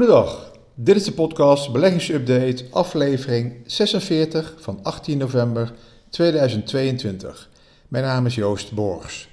Goedendag, 0.00 0.52
dit 0.74 0.96
is 0.96 1.04
de 1.04 1.12
podcast 1.12 1.72
Beleggingsupdate, 1.72 2.64
aflevering 2.70 3.54
46 3.66 4.54
van 4.58 4.78
18 4.82 5.18
november 5.18 5.72
2022. 6.10 7.48
Mijn 7.88 8.04
naam 8.04 8.26
is 8.26 8.34
Joost 8.34 8.72
Borgs. 8.72 9.28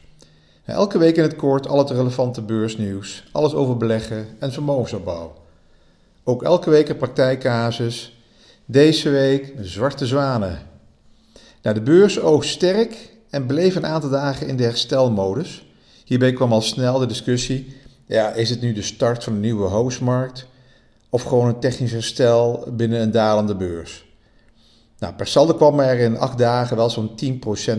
Elke 0.66 0.98
week 0.98 1.16
in 1.16 1.24
het 1.24 1.36
kort 1.36 1.68
al 1.68 1.78
het 1.78 1.90
relevante 1.90 2.42
beursnieuws, 2.42 3.24
alles 3.32 3.54
over 3.54 3.78
beleggen 3.78 4.28
en 4.40 4.52
vermogensopbouw. 4.52 5.34
Ook 6.24 6.44
elke 6.44 6.70
week 6.70 6.90
een 6.90 6.98
praktijkcasus. 6.98 8.18
Deze 8.66 9.10
week 9.10 9.54
zwarte 9.62 10.06
zwanen. 10.06 10.60
Nou, 11.62 11.76
de 11.76 11.82
beurs 11.82 12.20
oogst 12.20 12.50
sterk 12.50 13.18
en 13.30 13.46
bleef 13.46 13.76
een 13.76 13.86
aantal 13.86 14.10
dagen 14.10 14.48
in 14.48 14.58
de 14.58 14.64
herstelmodus. 14.64 15.66
Hierbij 16.06 16.34
kwam 16.34 16.52
al 16.52 16.62
snel 16.62 17.00
de 17.00 17.06
discussie: 17.06 17.76
ja, 18.06 18.32
is 18.32 18.50
het 18.50 18.62
nu 18.62 18.74
de 18.74 18.82
start 18.82 19.24
van 19.24 19.34
een 19.34 19.40
nieuwe 19.40 19.68
hoostmarkt 19.68 20.48
of 21.10 21.24
gewoon 21.24 21.48
een 21.48 21.60
technisch 21.60 21.92
herstel 21.92 22.68
binnen 22.72 23.02
een 23.02 23.12
dalende 23.12 23.56
beurs? 23.56 24.06
Nou, 25.00 25.14
per 25.14 25.28
saldo 25.28 25.54
kwam 25.54 25.80
er 25.80 26.00
in 26.00 26.18
acht 26.18 26.38
dagen 26.38 26.78
wel 26.78 26.90
zo'n 26.90 27.12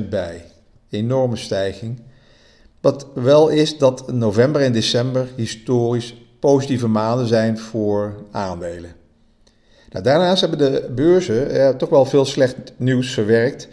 10% 0.01 0.09
bij. 0.09 0.45
Enorme 0.91 1.37
stijging. 1.37 2.01
Wat 2.81 3.07
wel 3.15 3.49
is 3.49 3.79
dat 3.79 4.13
november 4.13 4.63
en 4.63 4.73
december 4.73 5.29
historisch 5.37 6.15
positieve 6.41 6.87
maanden 6.87 7.27
zijn 7.27 7.59
voor 7.59 8.15
aandelen. 8.31 8.93
Nou, 9.91 10.05
daarnaast 10.05 10.41
hebben 10.41 10.59
de 10.59 10.91
beurzen 10.95 11.51
eh, 11.51 11.69
toch 11.69 11.89
wel 11.89 12.05
veel 12.05 12.25
slecht 12.25 12.57
nieuws 12.77 13.13
verwerkt. 13.13 13.69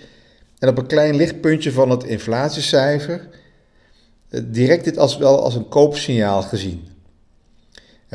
En 0.60 0.70
op 0.70 0.78
een 0.78 0.88
klein 0.88 1.16
lichtpuntje 1.16 1.72
van 1.72 1.90
het 1.90 2.04
inflatiecijfer 2.04 3.28
eh, 4.30 4.42
direct 4.46 4.84
dit 4.84 4.98
als, 4.98 5.18
wel 5.18 5.44
als 5.44 5.56
een 5.56 5.68
koopsignaal 5.68 6.42
gezien. 6.42 6.88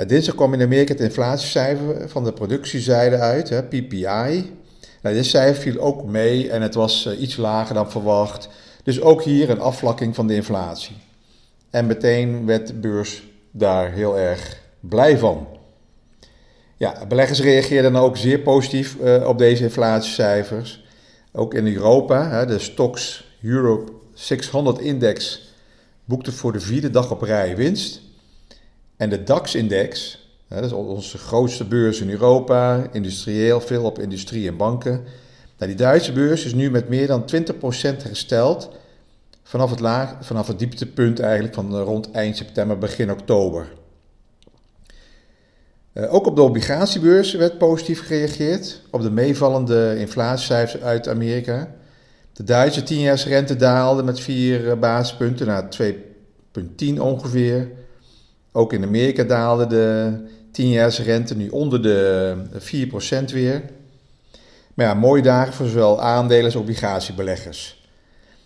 Dinsdag 0.07 0.35
kwam 0.35 0.55
in 0.55 0.63
Amerika 0.63 0.93
het 0.93 1.03
inflatiecijfer 1.03 2.09
van 2.09 2.25
de 2.25 2.33
productiezijde 2.33 3.17
uit, 3.17 3.49
hè, 3.49 3.63
PPI. 3.63 4.53
Nou, 5.03 5.15
dit 5.15 5.27
cijfer 5.27 5.63
viel 5.63 5.81
ook 5.81 6.05
mee 6.05 6.51
en 6.51 6.63
het 6.63 6.75
was 6.75 7.07
uh, 7.07 7.21
iets 7.21 7.37
lager 7.37 7.75
dan 7.75 7.91
verwacht. 7.91 8.49
Dus 8.83 9.01
ook 9.01 9.23
hier 9.23 9.51
een 9.51 9.61
afvlakking 9.61 10.15
van 10.15 10.27
de 10.27 10.35
inflatie. 10.35 10.97
En 11.71 11.87
meteen 11.87 12.47
werd 12.47 12.67
de 12.67 12.75
beurs 12.75 13.23
daar 13.51 13.93
heel 13.93 14.19
erg 14.19 14.61
blij 14.81 15.19
van. 15.19 15.47
Ja, 16.77 17.07
beleggers 17.07 17.41
reageerden 17.41 17.97
ook 17.97 18.17
zeer 18.17 18.39
positief 18.39 18.97
uh, 19.03 19.29
op 19.29 19.39
deze 19.39 19.63
inflatiecijfers. 19.63 20.85
Ook 21.33 21.55
in 21.55 21.67
Europa, 21.67 22.45
de 22.45 22.59
Stocks 22.59 23.25
Europe 23.43 23.93
600 24.15 24.79
Index 24.79 25.49
boekte 26.05 26.33
voor 26.33 26.53
de 26.53 26.61
vierde 26.61 26.91
dag 26.91 27.11
op 27.11 27.23
rij 27.23 27.57
winst. 27.57 28.01
En 29.01 29.11
de 29.11 29.23
DAX-index, 29.23 30.19
dat 30.49 30.65
is 30.65 30.73
onze 30.73 31.19
grootste 31.19 31.65
beurs 31.65 32.01
in 32.01 32.11
Europa, 32.11 32.89
industrieel, 32.93 33.61
veel 33.61 33.85
op 33.85 33.99
industrie 33.99 34.49
en 34.49 34.57
banken. 34.57 34.93
Nou, 35.59 35.71
die 35.71 35.75
Duitse 35.75 36.13
beurs 36.13 36.45
is 36.45 36.55
nu 36.55 36.71
met 36.71 36.89
meer 36.89 37.07
dan 37.07 37.25
20% 37.35 38.03
hersteld 38.03 38.71
vanaf 39.43 39.71
het, 39.71 39.81
laag, 39.81 40.17
vanaf 40.21 40.47
het 40.47 40.59
dieptepunt 40.59 41.21
eigenlijk 41.21 41.55
van 41.55 41.77
rond 41.77 42.11
eind 42.11 42.37
september, 42.37 42.79
begin 42.79 43.11
oktober. 43.11 43.73
Uh, 45.95 46.15
ook 46.15 46.27
op 46.27 46.37
de 46.37 46.43
obligatiebeurs 46.43 47.35
werd 47.35 47.59
positief 47.59 48.07
gereageerd 48.07 48.83
op 48.91 49.03
de 49.03 49.11
meevallende 49.11 49.97
inflatiecijfers 49.99 50.83
uit 50.83 51.09
Amerika. 51.09 51.75
De 52.33 52.45
Duitse 52.45 52.83
10-jaarsrente 52.83 53.57
daalde 53.57 54.03
met 54.03 54.21
4 54.21 54.79
basispunten 54.79 55.47
naar 55.47 55.69
2,10 55.83 56.99
ongeveer. 56.99 57.79
Ook 58.53 58.73
in 58.73 58.85
Amerika 58.85 59.25
daalde 59.25 59.67
de 59.67 60.13
10-jaarsrente 60.53 61.37
nu 61.37 61.49
onder 61.49 61.83
de 61.83 62.37
4% 63.31 63.33
weer. 63.33 63.63
Maar 64.75 64.87
ja, 64.87 64.95
mooie 64.95 65.23
dagen 65.23 65.55
voor 65.55 65.67
zowel 65.67 66.01
aandelen 66.01 66.45
als 66.45 66.57
obligatiebeleggers. 66.57 67.89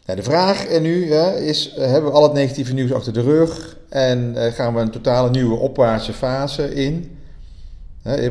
Nou, 0.06 0.18
de 0.18 0.24
vraag 0.24 0.80
nu 0.80 1.12
hè, 1.12 1.40
is, 1.40 1.72
hebben 1.76 2.10
we 2.10 2.16
al 2.16 2.22
het 2.22 2.32
negatieve 2.32 2.74
nieuws 2.74 2.92
achter 2.92 3.12
de 3.12 3.22
rug 3.22 3.76
en 3.88 4.34
uh, 4.36 4.44
gaan 4.44 4.74
we 4.74 4.80
een 4.80 4.90
totale 4.90 5.30
nieuwe 5.30 5.56
opwaartse 5.56 6.12
fase 6.12 6.74
in? 6.74 7.18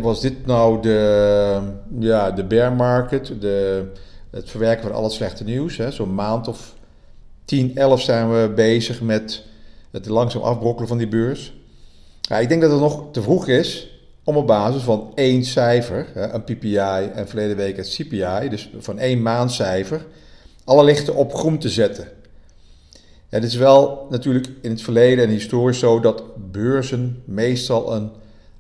Was 0.02 0.22
dit 0.22 0.46
nou 0.46 0.82
de, 0.82 1.60
ja, 2.00 2.32
de 2.32 2.44
bear 2.44 2.74
market, 2.74 3.34
de, 3.40 3.86
het 4.32 4.50
verwerken 4.50 4.84
van 4.84 4.94
al 4.94 5.04
het 5.04 5.12
slechte 5.12 5.44
nieuws? 5.44 5.80
Zo'n 5.90 6.16
maand 6.16 6.48
of 6.48 6.74
10, 7.46 7.76
11 7.76 8.02
zijn 8.02 8.32
we 8.32 8.52
bezig 8.56 9.02
met 9.02 9.44
het 9.92 10.06
langzaam 10.06 10.42
afbrokkelen 10.42 10.88
van 10.88 10.98
die 10.98 11.08
beurs. 11.08 11.54
Ja, 12.30 12.40
ik 12.40 12.50
denk 12.50 12.62
dat 12.62 12.72
het 12.72 12.80
nog 12.80 13.12
te 13.12 13.22
vroeg 13.22 13.48
is 13.48 13.88
om 14.24 14.38
op 14.38 14.48
basis 14.48 14.82
van 14.82 15.12
één 15.16 15.44
cijfer, 15.44 16.08
een 16.16 16.44
PPI 16.44 16.78
en 17.14 17.28
verleden 17.28 17.56
week 17.56 17.78
het 17.78 17.90
CPI, 17.90 18.50
dus 18.50 18.70
van 18.78 19.00
één 19.00 19.22
maandcijfer, 19.22 20.06
alle 20.64 20.84
lichten 20.84 21.16
op 21.16 21.34
groen 21.34 21.58
te 21.58 21.70
zetten. 21.70 22.08
Het 23.30 23.44
is 23.44 23.56
wel 23.56 24.08
natuurlijk 24.10 24.50
in 24.62 24.70
het 24.70 24.82
verleden 24.82 25.24
en 25.24 25.30
historisch 25.30 25.80
zo 25.80 26.00
dat 26.00 26.24
beurzen 26.52 27.24
meestal 27.26 27.96
een 27.96 28.12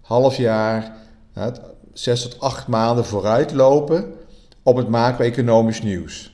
half 0.01 0.37
jaar, 0.37 0.95
zes 1.93 2.21
tot 2.21 2.39
acht 2.39 2.67
maanden 2.67 3.05
vooruit 3.05 3.51
lopen 3.51 4.13
op 4.63 4.75
het 4.75 4.87
macro-economisch 4.87 5.81
nieuws. 5.81 6.32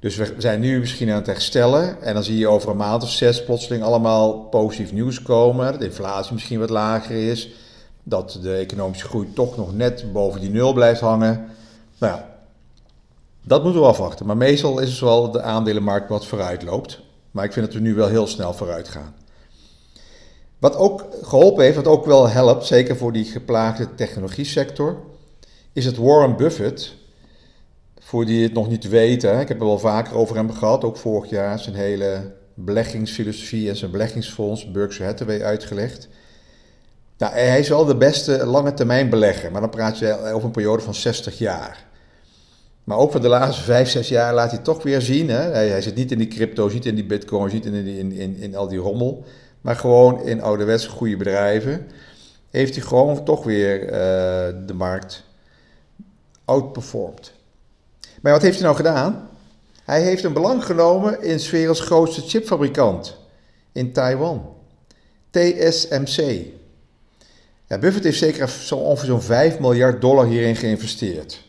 Dus 0.00 0.16
we 0.16 0.34
zijn 0.38 0.60
nu 0.60 0.78
misschien 0.78 1.10
aan 1.10 1.16
het 1.16 1.26
herstellen 1.26 2.02
en 2.02 2.14
dan 2.14 2.24
zie 2.24 2.38
je 2.38 2.48
over 2.48 2.70
een 2.70 2.76
maand 2.76 3.02
of 3.02 3.10
zes 3.10 3.44
plotseling 3.44 3.82
allemaal 3.82 4.38
positief 4.40 4.92
nieuws 4.92 5.22
komen. 5.22 5.70
Dat 5.70 5.80
de 5.80 5.86
inflatie 5.86 6.32
misschien 6.32 6.58
wat 6.58 6.70
lager 6.70 7.28
is, 7.30 7.50
dat 8.02 8.38
de 8.42 8.54
economische 8.54 9.08
groei 9.08 9.32
toch 9.32 9.56
nog 9.56 9.74
net 9.74 10.12
boven 10.12 10.40
die 10.40 10.50
nul 10.50 10.72
blijft 10.72 11.00
hangen. 11.00 11.46
Nou 11.98 12.14
ja, 12.14 12.28
dat 13.44 13.62
moeten 13.62 13.80
we 13.80 13.86
afwachten. 13.86 14.26
Maar 14.26 14.36
meestal 14.36 14.78
is 14.78 14.90
het 14.90 15.00
wel 15.00 15.30
de 15.30 15.42
aandelenmarkt 15.42 16.08
wat 16.08 16.26
vooruit 16.26 16.62
loopt. 16.62 17.00
Maar 17.30 17.44
ik 17.44 17.52
vind 17.52 17.66
dat 17.66 17.74
we 17.74 17.80
nu 17.80 17.94
wel 17.94 18.08
heel 18.08 18.26
snel 18.26 18.52
vooruit 18.52 18.88
gaan. 18.88 19.14
Wat 20.58 20.76
ook 20.76 21.06
geholpen 21.22 21.64
heeft, 21.64 21.76
wat 21.76 21.86
ook 21.86 22.06
wel 22.06 22.28
helpt, 22.28 22.66
zeker 22.66 22.96
voor 22.96 23.12
die 23.12 23.24
geplaagde 23.24 23.94
technologie-sector, 23.94 24.96
is 25.72 25.84
het 25.84 25.96
Warren 25.96 26.36
Buffett 26.36 26.94
voor 28.08 28.24
die 28.24 28.42
het 28.42 28.52
nog 28.52 28.68
niet 28.68 28.88
weten, 28.88 29.40
ik 29.40 29.48
heb 29.48 29.60
er 29.60 29.66
wel 29.66 29.78
vaker 29.78 30.16
over 30.16 30.36
hem 30.36 30.52
gehad, 30.52 30.84
ook 30.84 30.96
vorig 30.96 31.30
jaar, 31.30 31.58
zijn 31.58 31.74
hele 31.74 32.32
beleggingsfilosofie 32.54 33.68
en 33.68 33.76
zijn 33.76 33.90
beleggingsfonds, 33.90 34.70
Berkshire 34.70 35.10
Hathaway, 35.10 35.42
uitgelegd. 35.42 36.08
Nou, 37.18 37.32
hij 37.32 37.58
is 37.58 37.68
wel 37.68 37.84
de 37.84 37.96
beste 37.96 38.46
lange 38.46 38.74
termijn 38.74 39.10
belegger, 39.10 39.52
maar 39.52 39.60
dan 39.60 39.70
praat 39.70 39.98
je 39.98 40.32
over 40.32 40.44
een 40.44 40.50
periode 40.50 40.82
van 40.82 40.94
60 40.94 41.38
jaar. 41.38 41.86
Maar 42.84 42.98
ook 42.98 43.12
van 43.12 43.20
de 43.20 43.28
laatste 43.28 43.62
5, 43.62 43.88
6 43.88 44.08
jaar 44.08 44.34
laat 44.34 44.50
hij 44.50 44.60
toch 44.60 44.82
weer 44.82 45.00
zien. 45.00 45.28
Hè? 45.28 45.40
Hij, 45.40 45.82
zit 45.82 45.94
niet 45.94 46.12
in 46.12 46.18
die 46.18 46.28
crypto, 46.28 46.68
zit 46.68 46.86
in 46.86 46.94
die 46.94 47.06
bitcoin, 47.06 47.50
zit 47.50 47.64
in, 47.64 47.74
in, 47.74 48.12
in, 48.12 48.36
in 48.36 48.56
al 48.56 48.68
die 48.68 48.78
rommel. 48.78 49.24
Maar 49.60 49.76
gewoon 49.76 50.22
in 50.22 50.42
ouderwetse 50.42 50.88
goede 50.88 51.16
bedrijven 51.16 51.86
heeft 52.50 52.74
hij 52.74 52.84
gewoon 52.84 53.24
toch 53.24 53.44
weer 53.44 53.84
uh, 53.84 53.90
de 54.66 54.74
markt 54.74 55.24
outperformed. 56.44 57.36
Maar 58.22 58.32
wat 58.32 58.42
heeft 58.42 58.54
hij 58.54 58.64
nou 58.64 58.76
gedaan? 58.76 59.28
Hij 59.84 60.02
heeft 60.02 60.24
een 60.24 60.32
belang 60.32 60.64
genomen 60.64 61.22
in 61.22 61.40
's 61.40 61.50
werelds 61.50 61.80
grootste 61.80 62.20
chipfabrikant 62.20 63.16
in 63.72 63.92
Taiwan, 63.92 64.54
TSMC. 65.30 66.46
Ja, 67.66 67.78
Buffett 67.78 68.04
heeft 68.04 68.18
zeker 68.18 68.48
zo 68.48 68.76
ongeveer 68.76 69.06
zo'n 69.06 69.22
5 69.22 69.58
miljard 69.58 70.00
dollar 70.00 70.26
hierin 70.26 70.56
geïnvesteerd. 70.56 71.46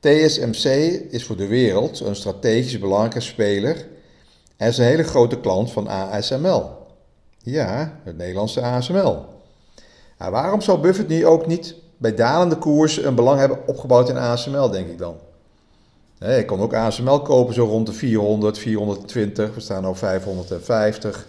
TSMC 0.00 0.64
is 1.10 1.24
voor 1.24 1.36
de 1.36 1.46
wereld 1.46 2.00
een 2.00 2.16
strategisch 2.16 2.78
belangrijke 2.78 3.20
speler 3.20 3.86
en 4.56 4.68
is 4.68 4.78
een 4.78 4.84
hele 4.84 5.02
grote 5.02 5.40
klant 5.40 5.72
van 5.72 5.88
ASML. 5.88 6.70
Ja, 7.38 8.00
het 8.04 8.16
Nederlandse 8.16 8.60
ASML. 8.60 9.24
Nou, 10.18 10.32
waarom 10.32 10.60
zou 10.60 10.80
Buffett 10.80 11.08
nu 11.08 11.26
ook 11.26 11.46
niet 11.46 11.74
bij 11.96 12.14
dalende 12.14 12.56
koers 12.56 12.96
een 12.96 13.14
belang 13.14 13.38
hebben 13.38 13.58
opgebouwd 13.66 14.08
in 14.08 14.16
ASML, 14.16 14.70
denk 14.70 14.88
ik 14.88 14.98
dan? 14.98 15.16
Ik 16.20 16.46
kon 16.46 16.60
ook 16.60 16.74
ASML 16.74 17.22
kopen 17.22 17.54
zo 17.54 17.64
rond 17.64 17.86
de 17.86 17.92
400, 17.92 18.58
420. 18.58 19.54
We 19.54 19.60
staan 19.60 19.84
nu 19.84 19.94
550. 19.94 21.26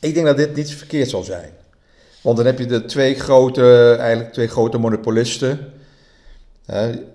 Ik 0.00 0.14
denk 0.14 0.26
dat 0.26 0.36
dit 0.36 0.54
niet 0.54 0.70
verkeerd 0.74 1.10
zal 1.10 1.22
zijn. 1.22 1.50
Want 2.22 2.36
dan 2.36 2.46
heb 2.46 2.58
je 2.58 2.66
de 2.66 2.84
twee 2.84 3.14
grote, 3.14 3.96
eigenlijk 3.98 4.32
twee 4.32 4.48
grote 4.48 4.78
monopolisten. 4.78 5.72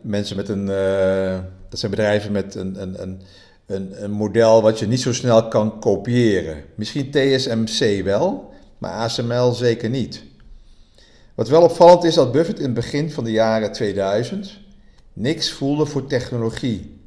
mensen 0.02 0.36
met 0.36 0.50
een, 0.50 0.68
uh, 0.68 1.40
dat 1.70 1.80
zijn 1.80 1.92
bedrijven 1.92 2.32
met 2.32 2.56
een, 2.56 2.82
een, 2.82 3.02
een, 3.02 3.22
een, 3.66 4.04
een 4.04 4.12
model 4.12 4.62
wat 4.62 4.80
je 4.80 4.88
niet 4.88 5.02
zo 5.02 5.14
snel 5.14 5.48
kan 5.48 5.80
kopiëren. 5.80 6.64
Misschien 6.76 7.12
TSMC 7.12 8.04
wel, 8.04 8.54
maar 8.78 8.92
ASML 8.92 9.52
zeker 9.52 9.90
niet. 9.90 10.24
Wat 11.36 11.50
wel 11.50 11.62
opvallend 11.62 12.04
is 12.04 12.14
dat 12.14 12.32
Buffett 12.32 12.60
in 12.60 12.66
het 12.66 12.74
begin 12.74 13.12
van 13.12 13.24
de 13.24 13.32
jaren 13.32 13.72
2000 13.72 14.60
niks 15.14 15.52
voelde 15.52 15.86
voor 15.86 16.08
technologie. 16.08 17.00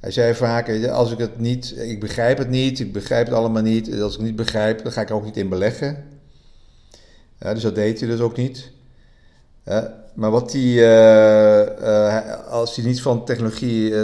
Hij 0.00 0.10
zei 0.10 0.34
vaak, 0.34 0.86
als 0.88 1.12
ik 1.12 1.18
het 1.18 1.38
niet, 1.38 1.74
ik 1.78 2.00
begrijp 2.00 2.38
het 2.38 2.48
niet, 2.48 2.80
ik 2.80 2.92
begrijp 2.92 3.26
het 3.26 3.34
allemaal 3.34 3.62
niet. 3.62 4.00
Als 4.00 4.12
ik 4.12 4.18
het 4.18 4.26
niet 4.26 4.36
begrijp, 4.36 4.82
dan 4.82 4.92
ga 4.92 5.00
ik 5.00 5.08
er 5.08 5.14
ook 5.14 5.24
niet 5.24 5.36
in 5.36 5.48
beleggen. 5.48 6.04
dus 7.38 7.62
dat 7.62 7.74
deed 7.74 8.00
hij 8.00 8.08
dus 8.08 8.20
ook 8.20 8.36
niet. 8.36 8.70
maar 10.14 10.30
wat 10.30 10.52
hij, 10.52 10.62
uh, 10.62 12.48
als 12.48 12.76
hij 12.76 12.84
niet 12.84 13.02
van 13.02 13.24
technologie 13.24 13.94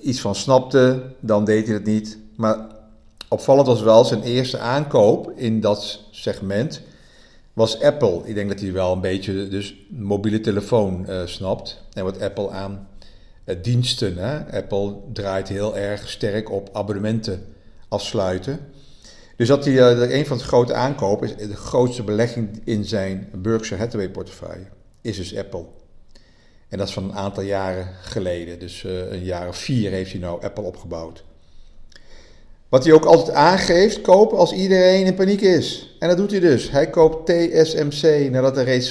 iets 0.00 0.20
van 0.20 0.34
snapte, 0.34 1.02
dan 1.20 1.44
deed 1.44 1.66
hij 1.66 1.74
het 1.74 1.84
niet. 1.84 2.18
Maar 2.36 2.58
opvallend 3.28 3.66
was 3.66 3.82
wel 3.82 4.04
zijn 4.04 4.22
eerste 4.22 4.58
aankoop 4.58 5.32
in 5.36 5.60
dat 5.60 6.00
segment 6.10 6.80
was 7.52 7.82
Apple. 7.82 8.22
Ik 8.24 8.34
denk 8.34 8.48
dat 8.48 8.60
hij 8.60 8.72
wel 8.72 8.92
een 8.92 9.00
beetje 9.00 9.48
dus 9.48 9.74
mobiele 9.88 10.40
telefoon 10.40 11.06
snapt 11.24 11.82
en 11.92 12.04
wat 12.04 12.20
Apple 12.20 12.50
aan 12.50 12.88
diensten. 13.62 14.16
Hè? 14.16 14.56
Apple 14.56 14.96
draait 15.12 15.48
heel 15.48 15.76
erg 15.76 16.08
sterk 16.08 16.50
op 16.50 16.68
abonnementen 16.72 17.44
afsluiten. 17.88 18.60
Dus 19.36 19.48
dat 19.48 19.64
hij 19.64 19.74
uh, 19.74 20.18
een 20.18 20.26
van 20.26 20.38
de 20.38 20.44
grote 20.44 20.74
aankopen 20.74 21.38
is 21.38 21.48
de 21.48 21.56
grootste 21.56 22.02
belegging 22.02 22.60
in 22.64 22.84
zijn 22.84 23.28
Berkshire 23.34 23.82
Hathaway 23.82 24.10
portefeuille 24.10 24.66
is 25.00 25.16
dus 25.16 25.36
Apple. 25.36 25.64
En 26.68 26.78
dat 26.78 26.88
is 26.88 26.94
van 26.94 27.04
een 27.04 27.14
aantal 27.14 27.42
jaren 27.42 27.88
geleden. 28.02 28.58
Dus 28.58 28.84
een 28.84 29.24
jaar 29.24 29.48
of 29.48 29.56
vier 29.56 29.90
heeft 29.90 30.10
hij 30.10 30.20
nou 30.20 30.42
Apple 30.42 30.64
opgebouwd. 30.64 31.24
Wat 32.70 32.84
hij 32.84 32.92
ook 32.92 33.04
altijd 33.04 33.36
aangeeft, 33.36 34.00
kopen 34.00 34.38
als 34.38 34.52
iedereen 34.52 35.06
in 35.06 35.14
paniek 35.14 35.40
is. 35.40 35.96
En 35.98 36.08
dat 36.08 36.16
doet 36.16 36.30
hij 36.30 36.40
dus. 36.40 36.70
Hij 36.70 36.90
koopt 36.90 37.26
TSMC 37.26 38.30
nadat 38.30 38.56
er 38.56 38.64
reeds 38.64 38.90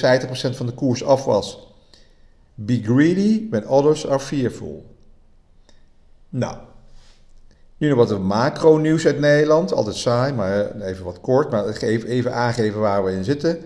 van 0.56 0.66
de 0.66 0.72
koers 0.72 1.04
af 1.04 1.24
was. 1.24 1.72
Be 2.54 2.80
greedy 2.82 3.46
when 3.50 3.68
others 3.68 4.06
are 4.06 4.20
fearful. 4.20 4.84
Nou, 6.28 6.56
nu 7.76 7.88
nog 7.88 8.08
wat 8.08 8.20
macro-nieuws 8.20 9.06
uit 9.06 9.18
Nederland. 9.18 9.72
Altijd 9.72 9.96
saai, 9.96 10.32
maar 10.32 10.80
even 10.80 11.04
wat 11.04 11.20
kort. 11.20 11.50
Maar 11.50 11.66
even, 11.66 12.08
even 12.08 12.34
aangeven 12.34 12.80
waar 12.80 13.04
we 13.04 13.12
in 13.12 13.24
zitten. 13.24 13.58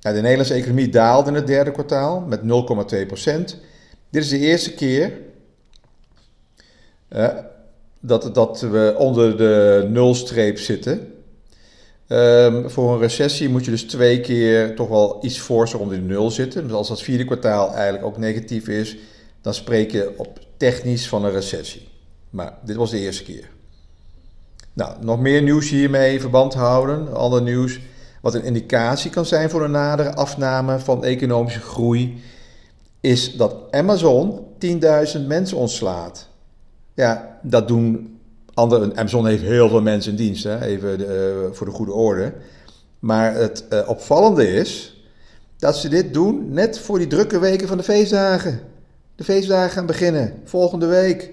de 0.00 0.10
Nederlandse 0.10 0.54
economie 0.54 0.88
daalde 0.88 1.28
in 1.28 1.34
het 1.34 1.46
derde 1.46 1.70
kwartaal 1.70 2.20
met 2.20 2.40
0,2%. 2.40 2.44
Dit 4.10 4.22
is 4.22 4.28
de 4.28 4.38
eerste 4.38 4.74
keer 4.74 5.12
uh, 7.12 7.28
dat, 8.06 8.34
dat 8.34 8.60
we 8.60 8.94
onder 8.98 9.36
de 9.36 9.86
nulstreep 9.90 10.58
zitten. 10.58 11.12
Um, 12.08 12.70
voor 12.70 12.92
een 12.92 13.00
recessie 13.00 13.48
moet 13.48 13.64
je 13.64 13.70
dus 13.70 13.82
twee 13.82 14.20
keer 14.20 14.74
toch 14.74 14.88
wel 14.88 15.18
iets 15.22 15.38
forser 15.38 15.80
onder 15.80 15.96
de 15.96 16.02
nul 16.02 16.30
zitten. 16.30 16.62
Dus 16.62 16.72
als 16.72 16.88
dat 16.88 17.02
vierde 17.02 17.24
kwartaal 17.24 17.74
eigenlijk 17.74 18.04
ook 18.04 18.18
negatief 18.18 18.68
is, 18.68 18.96
dan 19.40 19.54
spreek 19.54 19.90
je 19.90 20.12
op 20.16 20.38
technisch 20.56 21.08
van 21.08 21.24
een 21.24 21.32
recessie. 21.32 21.88
Maar 22.30 22.58
dit 22.64 22.76
was 22.76 22.90
de 22.90 22.98
eerste 22.98 23.24
keer. 23.24 23.48
Nou, 24.72 24.94
nog 25.00 25.20
meer 25.20 25.42
nieuws 25.42 25.70
hiermee 25.70 26.20
verband 26.20 26.54
houden. 26.54 27.14
Ander 27.14 27.42
nieuws 27.42 27.78
wat 28.20 28.34
een 28.34 28.44
indicatie 28.44 29.10
kan 29.10 29.26
zijn 29.26 29.50
voor 29.50 29.64
een 29.64 29.70
nadere 29.70 30.14
afname 30.14 30.78
van 30.78 31.04
economische 31.04 31.60
groei, 31.60 32.22
is 33.00 33.36
dat 33.36 33.54
Amazon 33.70 34.46
10.000 35.16 35.26
mensen 35.26 35.56
ontslaat. 35.56 36.28
Ja, 36.94 37.38
dat 37.42 37.68
doen 37.68 38.18
andere. 38.54 38.94
Amazon 38.94 39.26
heeft 39.26 39.42
heel 39.42 39.68
veel 39.68 39.82
mensen 39.82 40.10
in 40.10 40.16
dienst, 40.16 40.44
hè? 40.44 40.60
even 40.60 40.98
de, 40.98 41.44
uh, 41.48 41.56
voor 41.56 41.66
de 41.66 41.72
goede 41.72 41.92
orde. 41.92 42.32
Maar 42.98 43.34
het 43.34 43.64
uh, 43.70 43.88
opvallende 43.88 44.52
is 44.52 45.02
dat 45.58 45.76
ze 45.76 45.88
dit 45.88 46.14
doen 46.14 46.52
net 46.52 46.78
voor 46.78 46.98
die 46.98 47.06
drukke 47.06 47.38
weken 47.38 47.68
van 47.68 47.76
de 47.76 47.82
feestdagen. 47.82 48.60
De 49.16 49.24
feestdagen 49.24 49.70
gaan 49.70 49.86
beginnen 49.86 50.34
volgende 50.44 50.86
week. 50.86 51.30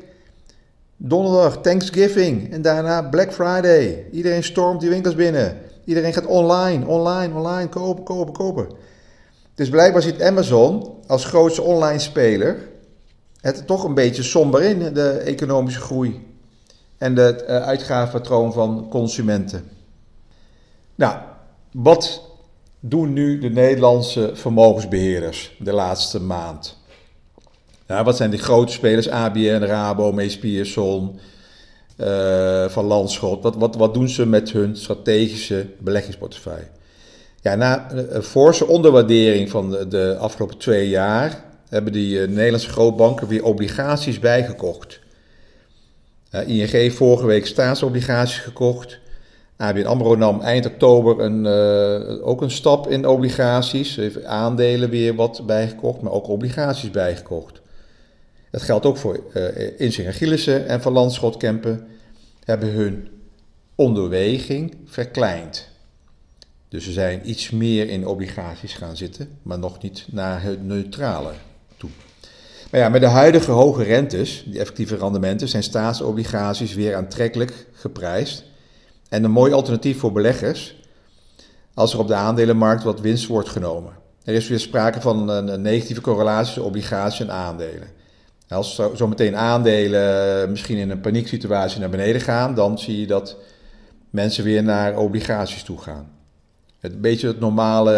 Donderdag 0.98 1.62
Thanksgiving 1.62 2.52
en 2.52 2.62
daarna 2.62 3.02
Black 3.02 3.34
Friday. 3.34 4.06
Iedereen 4.12 4.44
stormt 4.44 4.82
die 4.82 4.90
winkels 4.90 5.16
binnen. 5.16 5.58
Iedereen 5.86 6.14
gaat 6.14 6.26
online, 6.26 6.86
online, 6.86 7.36
online 7.36 7.70
kopen, 7.70 8.04
kopen, 8.04 8.34
kopen. 8.34 8.68
Dus 9.56 9.70
blijkbaar 9.70 10.02
ziet 10.02 10.22
Amazon 10.22 10.94
als 11.08 11.26
grootste 11.26 11.62
online 11.62 12.00
speler 12.00 12.71
het 13.42 13.68
toch 13.68 13.84
een 13.84 13.94
beetje 13.94 14.24
somber 14.24 14.64
in, 14.64 14.94
de 14.94 15.10
economische 15.10 15.80
groei 15.80 16.28
en 16.98 17.16
het 17.16 17.42
uh, 17.42 17.48
uitgavenpatroon 17.48 18.54
van 18.54 18.88
consumenten. 18.90 19.70
Nou, 20.96 21.18
wat 21.72 22.22
doen 22.80 23.14
nu 23.14 23.40
de 23.40 23.50
Nederlandse 23.50 24.32
vermogensbeheerders 24.34 25.56
de 25.60 25.74
laatste 25.74 26.22
maand? 26.22 26.78
Nou, 27.88 28.04
wat 28.04 28.18
zijn 28.18 28.32
de 28.32 28.38
grote 28.38 28.72
spelers? 28.72 29.10
ABN, 29.10 29.64
Rabo, 29.64 30.12
Mees 30.12 30.40
Pierson, 30.40 31.20
uh, 31.98 32.70
Van 32.70 32.86
Landschot. 32.86 33.44
Wat, 33.44 33.56
wat, 33.56 33.76
wat 33.76 33.94
doen 33.94 34.10
ze 34.10 34.26
met 34.26 34.52
hun 34.52 34.76
strategische 34.76 35.68
beleggingsportefeuille? 35.80 36.68
Ja, 37.42 37.56
na 37.56 37.92
een 37.92 38.24
forse 38.24 38.68
onderwaardering 38.68 39.50
van 39.50 39.70
de, 39.70 39.88
de 39.88 40.18
afgelopen 40.20 40.58
twee 40.58 40.90
jaar 40.90 41.51
hebben 41.72 41.94
die 41.94 42.18
uh, 42.18 42.28
Nederlandse 42.28 42.70
grootbanken 42.70 43.28
weer 43.28 43.44
obligaties 43.44 44.20
bijgekocht. 44.20 45.00
Uh, 46.32 46.48
ING 46.48 46.94
vorige 46.94 47.26
week 47.26 47.46
staatsobligaties 47.46 48.38
gekocht. 48.40 49.00
ABN 49.58 49.86
AMRO 49.86 50.16
nam 50.16 50.42
eind 50.42 50.66
oktober 50.66 51.20
een, 51.20 51.46
uh, 51.46 52.28
ook 52.28 52.42
een 52.42 52.52
stap 52.52 52.88
in 52.88 53.08
obligaties. 53.08 53.96
Heeft 53.96 54.24
aandelen 54.24 54.90
weer 54.90 55.16
wat 55.16 55.46
bijgekocht, 55.46 56.02
maar 56.02 56.12
ook 56.12 56.28
obligaties 56.28 56.92
bijgekocht. 56.92 57.62
Dat 58.52 58.62
geldt 58.62 58.86
ook 58.86 58.98
voor 58.98 59.20
uh, 59.34 59.80
Insinger 59.80 60.14
Gielissen 60.14 60.68
en 60.68 60.82
Van 60.82 60.94
Landschot 60.94 61.38
Kempen. 61.38 61.88
Hebben 62.44 62.70
hun 62.70 63.08
onderweging 63.76 64.78
verkleind. 64.86 65.70
Dus 66.70 66.84
ze 66.84 66.92
zijn 66.92 67.30
iets 67.30 67.50
meer 67.50 67.90
in 67.90 68.08
obligaties 68.08 68.74
gaan 68.74 68.98
zitten, 68.98 69.30
maar 69.42 69.60
nog 69.60 69.82
niet 69.82 70.06
naar 70.10 70.42
het 70.42 70.64
neutrale. 70.64 71.32
Ja, 72.72 72.90
met 72.90 73.02
de 73.02 73.08
huidige 73.08 73.52
hoge 73.52 73.84
rentes, 73.84 74.44
die 74.46 74.60
effectieve 74.60 74.96
rendementen, 74.96 75.48
zijn 75.48 75.64
staatsobligaties 75.64 76.74
weer 76.74 76.96
aantrekkelijk 76.96 77.68
geprijsd. 77.74 78.44
En 79.10 79.24
een 79.24 79.32
mooi 79.32 79.54
alternatief 79.54 80.00
voor 80.00 80.12
beleggers 80.12 80.76
als 81.74 81.94
er 81.94 82.00
op 82.00 82.08
de 82.08 82.14
aandelenmarkt 82.14 82.84
wat 82.84 83.00
winst 83.00 83.28
wordt 83.28 83.50
genomen. 83.50 83.94
Er 84.24 84.34
is 84.34 84.48
weer 84.48 84.60
sprake 84.60 85.02
van 85.02 85.30
een 85.30 85.62
negatieve 85.62 86.02
correlatie 86.02 86.46
tussen 86.46 86.64
obligaties 86.64 87.20
en 87.20 87.32
aandelen. 87.32 87.88
Als 88.48 88.82
zometeen 88.94 89.36
aandelen 89.36 90.50
misschien 90.50 90.78
in 90.78 90.90
een 90.90 91.02
panieksituatie 91.02 91.80
naar 91.80 91.90
beneden 91.90 92.22
gaan, 92.22 92.56
dan 92.56 92.80
zie 92.80 93.00
je 93.00 93.08
dat 93.08 93.38
mensen 94.10 94.44
weer 94.44 94.64
naar 94.64 94.98
obligaties 94.98 95.64
toe 95.64 95.78
gaan. 95.78 96.12
Het 96.80 97.02
beetje 97.02 97.28
het 97.28 97.40
normale, 97.40 97.94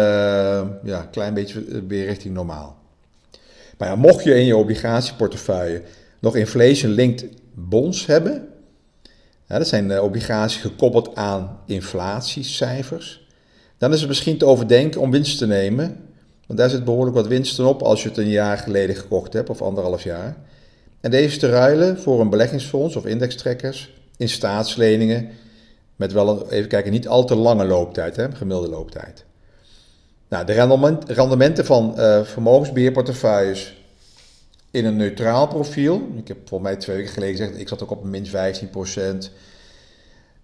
ja, 0.84 1.08
klein 1.10 1.34
beetje 1.34 1.84
weer 1.86 2.04
richting 2.04 2.34
normaal. 2.34 2.83
Maar 3.78 3.88
ja, 3.88 3.96
mocht 3.96 4.24
je 4.24 4.34
in 4.34 4.44
je 4.44 4.56
obligatieportefeuille 4.56 5.82
nog 6.20 6.36
inflation-linked 6.36 7.26
bonds 7.54 8.06
hebben, 8.06 8.48
dat 9.46 9.68
zijn 9.68 9.90
eh, 9.90 10.02
obligaties 10.02 10.60
gekoppeld 10.60 11.16
aan 11.16 11.58
inflatiecijfers, 11.66 13.26
dan 13.78 13.92
is 13.92 13.98
het 14.00 14.08
misschien 14.08 14.38
te 14.38 14.46
overdenken 14.46 15.00
om 15.00 15.10
winst 15.10 15.38
te 15.38 15.46
nemen. 15.46 15.96
Want 16.46 16.58
daar 16.58 16.70
zit 16.70 16.84
behoorlijk 16.84 17.16
wat 17.16 17.26
winsten 17.26 17.66
op 17.66 17.82
als 17.82 18.02
je 18.02 18.08
het 18.08 18.18
een 18.18 18.28
jaar 18.28 18.58
geleden 18.58 18.96
gekocht 18.96 19.32
hebt 19.32 19.50
of 19.50 19.62
anderhalf 19.62 20.02
jaar. 20.02 20.36
En 21.00 21.10
deze 21.10 21.38
te 21.38 21.48
ruilen 21.48 21.98
voor 21.98 22.20
een 22.20 22.30
beleggingsfonds 22.30 22.96
of 22.96 23.06
indextrekkers 23.06 23.92
in 24.16 24.28
staatsleningen 24.28 25.28
met 25.96 26.12
wel 26.12 26.50
even 26.50 26.68
kijken, 26.68 26.92
niet 26.92 27.08
al 27.08 27.24
te 27.24 27.34
lange 27.34 27.64
looptijd, 27.64 28.16
hè, 28.16 28.32
gemiddelde 28.32 28.68
looptijd. 28.68 29.24
Nou, 30.34 30.46
de 30.46 31.04
rendementen 31.06 31.64
van 31.64 31.94
uh, 31.96 32.22
vermogensbeheerportefeuilles 32.22 33.76
in 34.70 34.84
een 34.84 34.96
neutraal 34.96 35.46
profiel. 35.46 36.08
Ik 36.16 36.28
heb 36.28 36.36
volgens 36.48 36.70
mij 36.70 36.78
twee 36.78 36.96
weken 36.96 37.12
geleden 37.12 37.36
gezegd, 37.36 37.58
ik 37.58 37.68
zat 37.68 37.82
ook 37.82 37.90
op 37.90 38.04
min 38.04 38.26
15%. 38.26 38.30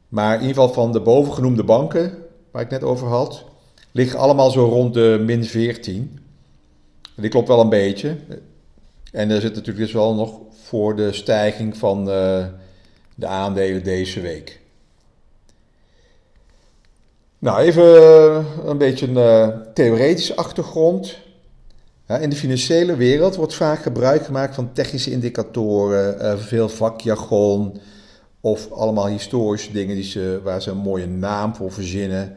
Maar 0.08 0.34
in 0.34 0.40
ieder 0.40 0.54
geval 0.54 0.72
van 0.72 0.92
de 0.92 1.00
bovengenoemde 1.00 1.64
banken, 1.64 2.18
waar 2.50 2.62
ik 2.62 2.70
net 2.70 2.82
over 2.82 3.08
had, 3.08 3.44
liggen 3.90 4.18
allemaal 4.18 4.50
zo 4.50 4.64
rond 4.64 4.94
de 4.94 5.22
min 5.24 5.44
14. 5.44 6.18
En 7.16 7.22
die 7.22 7.30
klopt 7.30 7.48
wel 7.48 7.60
een 7.60 7.68
beetje. 7.68 8.16
En 9.12 9.30
er 9.30 9.40
zit 9.40 9.54
natuurlijk 9.54 9.84
dus 9.84 9.92
wel 9.92 10.14
nog 10.14 10.40
voor 10.64 10.96
de 10.96 11.12
stijging 11.12 11.76
van 11.76 12.08
uh, 12.08 12.46
de 13.14 13.26
aandelen 13.26 13.82
deze 13.82 14.20
week. 14.20 14.59
Nou, 17.40 17.60
even 17.60 17.96
eh, 17.96 18.44
een 18.64 18.78
beetje 18.78 19.06
een 19.06 19.16
uh, 19.16 19.48
theoretische 19.74 20.36
achtergrond. 20.36 21.18
In 22.20 22.30
de 22.30 22.36
financiële 22.36 22.96
wereld 22.96 23.36
wordt 23.36 23.54
vaak 23.54 23.82
gebruik 23.82 24.24
gemaakt 24.24 24.54
van 24.54 24.72
technische 24.72 25.10
indicatoren, 25.10 26.22
uh, 26.22 26.36
veel 26.36 26.68
vakjargon 26.68 27.80
of 28.40 28.72
allemaal 28.72 29.06
historische 29.06 29.72
dingen 29.72 29.94
die 29.94 30.04
ze, 30.04 30.40
waar 30.42 30.62
ze 30.62 30.70
een 30.70 30.76
mooie 30.76 31.06
naam 31.06 31.54
voor 31.54 31.72
verzinnen. 31.72 32.36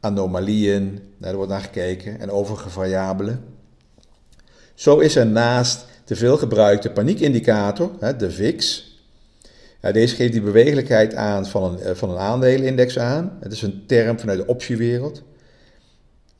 Anomalieën, 0.00 0.84
nou, 0.84 1.02
daar 1.18 1.34
wordt 1.34 1.50
naar 1.50 1.60
gekeken, 1.60 2.20
en 2.20 2.30
overige 2.30 2.70
variabelen. 2.70 3.44
Zo 4.74 4.98
is 4.98 5.16
er 5.16 5.26
naast 5.26 5.86
de 6.04 6.16
veelgebruikte 6.16 6.90
paniekindicator, 6.90 7.90
de 8.18 8.30
VIX, 8.30 8.84
deze 9.92 10.14
geeft 10.14 10.32
die 10.32 10.42
bewegelijkheid 10.42 11.14
aan 11.14 11.46
van 11.46 11.62
een, 11.62 11.78
eh, 11.78 11.94
van 11.94 12.10
een 12.10 12.18
aandelenindex 12.18 12.98
aan. 12.98 13.36
Het 13.40 13.52
is 13.52 13.62
een 13.62 13.84
term 13.86 14.18
vanuit 14.18 14.38
de 14.38 14.46
optiewereld. 14.46 15.22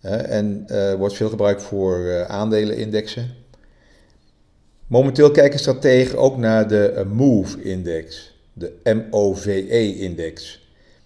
en 0.04 0.66
wordt 0.98 1.14
veel 1.14 1.28
gebruikt 1.28 1.62
voor 1.62 2.24
aandelenindexen. 2.26 3.34
Momenteel 4.86 5.30
kijken 5.30 5.58
strategen 5.58 6.18
ook 6.18 6.36
naar 6.36 6.68
de 6.68 7.04
MOVE-index, 7.12 8.34
de 8.52 9.06
MOVE-index. 9.10 10.62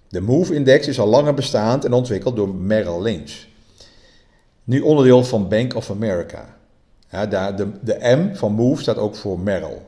De 0.09 0.21
MOVE-index 0.21 0.89
is 0.89 1.01
al 1.01 1.07
langer 1.07 1.35
bestaand 1.35 1.85
en 1.85 1.93
ontwikkeld 1.93 2.37
door 2.37 2.55
Merrill 2.55 3.03
Lynch. 3.03 3.47
Nu 4.65 4.81
onderdeel 4.81 5.25
van 5.25 5.49
Bank 5.49 5.75
of 5.75 5.91
America. 5.91 6.57
Ja, 7.11 7.27
de, 7.53 7.69
de 7.83 7.99
M 8.01 8.35
van 8.35 8.53
MOVE 8.53 8.83
staat 8.83 8.99
ook 8.99 9.17
voor 9.17 9.39
Merrill. 9.41 9.79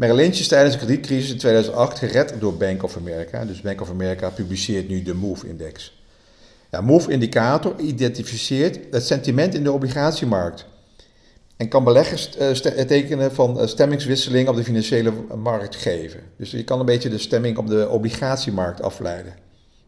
Merrill 0.00 0.16
Lynch 0.16 0.38
is 0.38 0.48
tijdens 0.48 0.74
de 0.74 0.84
kredietcrisis 0.84 1.30
in 1.30 1.38
2008 1.38 1.98
gered 1.98 2.34
door 2.38 2.56
Bank 2.56 2.82
of 2.82 2.96
America. 2.96 3.44
Dus 3.44 3.60
Bank 3.60 3.80
of 3.80 3.90
America 3.90 4.30
publiceert 4.30 4.88
nu 4.88 5.02
de 5.02 5.14
MOVE-index. 5.14 6.02
Ja, 6.70 6.80
MOVE-indicator 6.80 7.80
identificeert 7.80 8.78
het 8.90 9.06
sentiment 9.06 9.54
in 9.54 9.62
de 9.62 9.72
obligatiemarkt 9.72 10.66
en 11.56 11.68
kan 11.68 11.84
beleggers 11.84 12.30
uh, 12.40 12.50
tekenen 12.84 13.32
van 13.32 13.60
uh, 13.60 13.66
stemmingswisseling 13.66 14.48
op 14.48 14.56
de 14.56 14.64
financiële 14.64 15.12
markt 15.36 15.76
geven. 15.76 16.20
Dus 16.36 16.50
je 16.50 16.64
kan 16.64 16.80
een 16.80 16.86
beetje 16.86 17.08
de 17.08 17.18
stemming 17.18 17.58
op 17.58 17.66
de 17.66 17.88
obligatiemarkt 17.88 18.82
afleiden. 18.82 19.34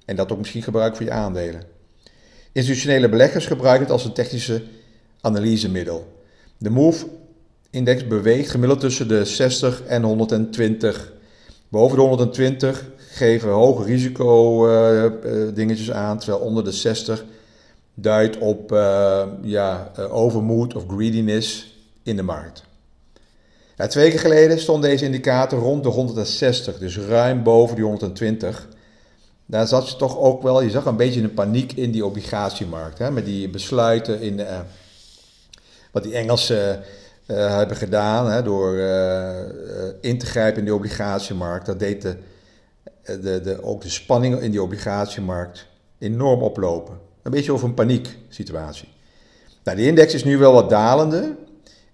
En 0.05 0.17
dat 0.17 0.33
ook 0.33 0.39
misschien 0.39 0.63
gebruiken 0.63 0.97
voor 0.97 1.07
je 1.07 1.13
aandelen. 1.13 1.63
Institutionele 2.53 3.09
beleggers 3.09 3.47
gebruiken 3.47 3.83
het 3.83 3.93
als 3.93 4.05
een 4.05 4.13
technische 4.13 4.63
analysemiddel. 5.21 6.23
De 6.59 6.71
MOVE-index 7.73 8.07
beweegt 8.07 8.51
gemiddeld 8.51 8.81
tussen 8.81 9.09
de 9.09 9.25
60 9.25 9.83
en 9.83 10.03
120. 10.03 11.13
Boven 11.69 11.97
de 11.97 12.03
120 12.03 12.85
geven 12.97 13.51
hoge 13.51 13.85
risico 13.85 14.69
uh, 14.69 15.11
dingetjes 15.55 15.91
aan, 15.93 16.19
terwijl 16.19 16.43
onder 16.43 16.65
de 16.65 16.73
60 16.73 17.25
duidt 17.95 18.39
op 18.39 18.73
uh, 18.73 19.23
ja, 19.43 19.93
overmoed 20.11 20.75
of 20.75 20.85
greediness 20.89 21.77
in 22.03 22.17
de 22.17 22.23
markt. 22.23 22.65
Twee 23.89 24.05
weken 24.05 24.21
geleden 24.21 24.59
stond 24.59 24.83
deze 24.83 25.05
indicator 25.05 25.59
rond 25.59 25.83
de 25.83 25.89
160, 25.89 26.79
dus 26.79 26.99
ruim 26.99 27.43
boven 27.43 27.77
die 27.77 27.85
120. 27.85 28.69
Daar 29.47 29.67
zat 29.67 29.89
je 29.89 29.97
toch 29.97 30.19
ook 30.19 30.43
wel, 30.43 30.63
je 30.63 30.71
zag 30.71 30.85
een 30.85 30.97
beetje 30.97 31.23
een 31.23 31.35
paniek 31.35 31.73
in 31.73 31.91
die 31.91 32.05
obligatiemarkt. 32.05 32.99
Hè, 32.99 33.11
met 33.11 33.25
die 33.25 33.49
besluiten 33.49 34.21
in, 34.21 34.41
wat 35.91 36.03
die 36.03 36.15
Engelsen 37.33 37.59
hebben 37.59 37.77
gedaan 37.77 38.31
hè, 38.31 38.43
door 38.43 38.79
in 40.01 40.19
te 40.19 40.27
grijpen 40.27 40.59
in 40.59 40.65
die 40.65 40.75
obligatiemarkt. 40.75 41.67
Dat 41.67 41.79
deed 41.79 42.03
de, 42.03 42.17
de, 43.05 43.41
de, 43.41 43.63
ook 43.63 43.83
de 43.83 43.89
spanning 43.89 44.41
in 44.41 44.51
die 44.51 44.63
obligatiemarkt 44.63 45.67
enorm 45.99 46.43
oplopen. 46.43 46.99
Een 47.23 47.31
beetje 47.31 47.53
over 47.53 47.69
een 47.69 47.75
panieksituatie. 47.75 48.89
Nou, 49.65 49.77
die 49.77 49.87
index 49.87 50.15
is 50.15 50.25
nu 50.25 50.39
wel 50.39 50.53
wat 50.53 50.71
dalende. 50.71 51.35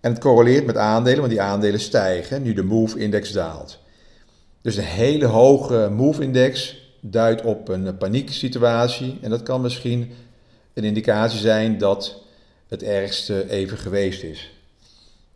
En 0.00 0.12
het 0.12 0.20
correleert 0.20 0.66
met 0.66 0.76
aandelen, 0.76 1.18
want 1.18 1.30
die 1.30 1.40
aandelen 1.40 1.80
stijgen 1.80 2.42
nu 2.42 2.52
de 2.52 2.62
MOVE-index 2.62 3.32
daalt. 3.32 3.78
Dus 4.62 4.76
een 4.76 4.84
hele 4.84 5.26
hoge 5.26 5.88
MOVE-index 5.92 6.76
duidt 7.00 7.42
op 7.42 7.68
een 7.68 7.96
panieksituatie. 7.96 9.18
En 9.22 9.30
dat 9.30 9.42
kan 9.42 9.60
misschien 9.60 10.10
een 10.74 10.84
indicatie 10.84 11.38
zijn 11.38 11.78
dat 11.78 12.22
het 12.68 12.82
ergste 12.82 13.50
even 13.50 13.78
geweest 13.78 14.22
is. 14.22 14.57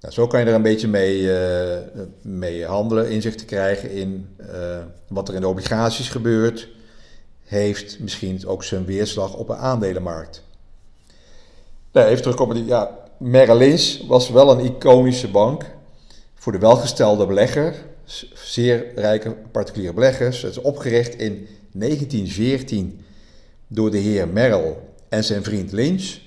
Zo 0.09 0.27
kan 0.27 0.41
je 0.41 0.47
er 0.47 0.55
een 0.55 0.63
beetje 0.63 0.89
mee, 0.89 1.21
uh, 1.21 1.79
mee 2.23 2.65
handelen, 2.65 3.11
inzicht 3.11 3.39
te 3.39 3.45
krijgen 3.45 3.91
in 3.91 4.29
uh, 4.41 4.79
wat 5.09 5.29
er 5.29 5.35
in 5.35 5.41
de 5.41 5.49
obligaties 5.49 6.09
gebeurt 6.09 6.69
heeft 7.45 8.01
misschien 8.01 8.47
ook 8.47 8.65
zijn 8.65 8.85
weerslag 8.85 9.35
op 9.35 9.47
de 9.47 9.57
aandelenmarkt. 9.57 10.43
Nou, 11.93 12.07
even 12.09 12.23
terugkomen, 12.23 12.57
die, 12.57 12.65
ja, 12.65 12.99
Merrill 13.19 13.57
Lynch 13.57 14.07
was 14.07 14.31
wel 14.31 14.51
een 14.51 14.65
iconische 14.65 15.31
bank 15.31 15.65
voor 16.35 16.53
de 16.53 16.59
welgestelde 16.59 17.27
belegger, 17.27 17.75
zeer 18.35 18.95
rijke 18.95 19.37
particuliere 19.51 19.95
beleggers. 19.95 20.43
Het 20.43 20.51
is 20.51 20.61
opgericht 20.61 21.15
in 21.15 21.49
1914 21.73 23.05
door 23.67 23.91
de 23.91 23.99
heer 23.99 24.29
Merrill 24.29 24.77
en 25.09 25.25
zijn 25.25 25.45
vriend 25.45 25.73
Lynch. 25.73 26.19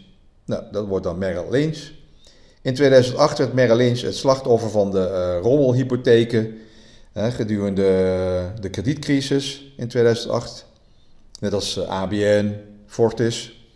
Nou, 0.46 0.63
dat 0.72 0.88
wordt 0.88 1.03
dan 1.03 1.17
Merrill 1.17 1.50
Lynch. 1.50 1.91
In 2.65 2.74
2008 2.74 3.38
werd 3.38 3.53
Merrill 3.53 3.75
Lynch 3.75 4.01
het 4.01 4.15
slachtoffer 4.15 4.69
van 4.69 4.91
de 4.91 5.10
uh, 5.38 5.41
rommelhypotheken 5.41 6.57
gedurende 7.13 7.84
de 8.60 8.69
kredietcrisis 8.69 9.74
in 9.77 9.88
2008. 9.88 10.65
Net 11.39 11.53
als 11.53 11.77
eh, 11.77 11.88
ABN, 11.88 12.53
Fortis. 12.86 13.67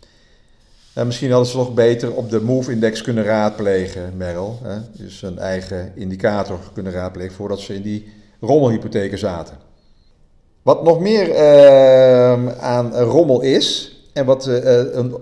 En 0.92 1.06
misschien 1.06 1.30
hadden 1.30 1.48
ze 1.48 1.56
nog 1.56 1.74
beter 1.74 2.14
op 2.14 2.30
de 2.30 2.40
Move-index 2.40 3.02
kunnen 3.02 3.24
raadplegen, 3.24 4.12
Merrill. 4.16 4.52
Dus 4.92 5.22
een 5.22 5.38
eigen 5.38 5.92
indicator 5.94 6.58
kunnen 6.72 6.92
raadplegen 6.92 7.34
voordat 7.34 7.60
ze 7.60 7.74
in 7.74 7.82
die 7.82 8.12
rommelhypotheken 8.40 9.18
zaten. 9.18 9.56
Wat 10.62 10.82
nog 10.82 11.00
meer 11.00 11.28
uh, 11.28 12.58
aan 12.58 12.94
rommel 12.94 13.40
is, 13.40 13.96
en 14.12 14.24
wat 14.24 14.46
een, 14.46 15.16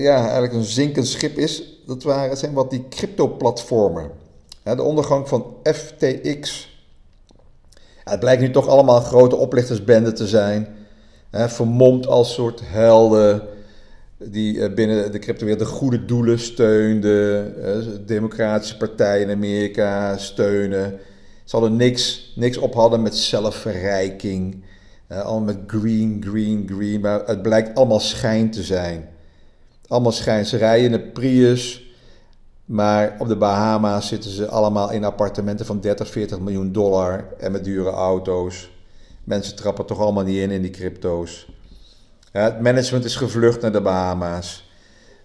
ja, 0.00 0.20
eigenlijk 0.20 0.52
een 0.52 0.64
zinkend 0.64 1.06
schip 1.06 1.38
is, 1.38 1.71
dat 1.86 2.02
waren, 2.02 2.36
zijn 2.36 2.52
wat 2.52 2.70
die 2.70 2.88
crypto-platformen. 2.88 4.10
de 4.62 4.82
ondergang 4.82 5.28
van 5.28 5.56
FTX. 5.62 6.70
Het 8.04 8.20
blijkt 8.20 8.42
nu 8.42 8.50
toch 8.50 8.68
allemaal 8.68 9.00
grote 9.00 9.36
oplichtersbende 9.36 10.12
te 10.12 10.26
zijn 10.26 10.80
vermomd 11.32 12.06
als 12.06 12.34
soort 12.34 12.60
helden 12.64 13.42
die 14.18 14.62
eh, 14.62 14.74
binnen 14.74 15.12
de 15.12 15.18
cryptowereld 15.18 15.62
de 15.62 15.74
goede 15.74 16.04
doelen 16.04 16.38
steunden, 16.38 17.54
de 17.54 18.04
democratische 18.04 18.76
partijen 18.76 19.28
in 19.28 19.36
Amerika 19.36 20.16
steunen. 20.16 20.98
Ze 21.44 21.56
hadden 21.56 21.76
niks, 21.76 22.32
niks 22.36 22.56
op 22.56 22.74
hadden 22.74 23.02
met 23.02 23.16
zelfverrijking, 23.16 24.64
allemaal 25.08 25.40
met 25.40 25.58
green, 25.66 26.24
green, 26.28 26.70
green, 26.74 27.00
maar 27.00 27.22
het 27.26 27.42
blijkt 27.42 27.74
allemaal 27.74 28.00
schijn 28.00 28.50
te 28.50 28.62
zijn. 28.62 29.08
Allemaal 29.88 30.12
schijn. 30.12 30.46
Ze 30.46 30.56
rijden 30.56 30.86
in 30.86 30.92
een 30.92 31.12
Prius, 31.12 31.92
maar 32.64 33.16
op 33.18 33.28
de 33.28 33.36
Bahama's 33.36 34.08
zitten 34.08 34.30
ze 34.30 34.48
allemaal 34.48 34.90
in 34.90 35.04
appartementen 35.04 35.66
van 35.66 35.80
30, 35.80 36.08
40 36.08 36.40
miljoen 36.40 36.72
dollar 36.72 37.28
en 37.38 37.52
met 37.52 37.64
dure 37.64 37.90
auto's. 37.90 38.70
Mensen 39.24 39.56
trappen 39.56 39.86
toch 39.86 39.98
allemaal 39.98 40.24
niet 40.24 40.38
in 40.38 40.50
in 40.50 40.62
die 40.62 40.70
crypto's. 40.70 41.48
Ja, 42.32 42.44
het 42.44 42.60
management 42.60 43.04
is 43.04 43.16
gevlucht 43.16 43.60
naar 43.60 43.72
de 43.72 43.80
Bahama's, 43.80 44.70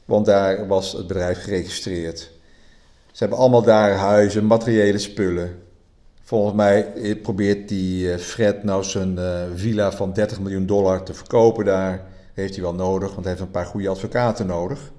want 0.06 0.26
daar 0.26 0.68
was 0.68 0.94
het 0.94 1.08
bedrijf 1.08 1.44
geregistreerd. 1.44 2.20
Ze 3.12 3.24
hebben 3.24 3.38
allemaal 3.38 3.64
daar 3.64 3.96
huizen, 3.96 4.46
materiële 4.46 4.98
spullen. 4.98 5.62
Volgens 6.22 6.56
mij 6.56 6.94
probeert 7.22 7.70
die 7.70 8.12
eh, 8.12 8.20
Fred 8.20 8.64
nou 8.64 8.84
zijn 8.84 9.14
uh, 9.14 9.42
villa 9.56 9.92
van 9.92 10.14
30 10.14 10.40
miljoen 10.40 10.66
dollar 10.66 11.04
te 11.04 11.14
verkopen 11.14 11.66
daar. 11.66 12.08
Heeft 12.38 12.54
hij 12.54 12.64
wel 12.64 12.74
nodig, 12.74 13.10
want 13.10 13.22
hij 13.22 13.34
heeft 13.34 13.46
een 13.46 13.52
paar 13.52 13.66
goede 13.66 13.90
advocaten 13.90 14.46
nodig. 14.46 14.92